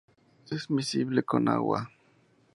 Es 0.49 0.67
miscible 0.71 1.21
con 1.21 1.47
agua. 1.47 1.91